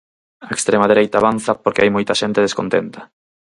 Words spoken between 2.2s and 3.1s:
xente descontenta.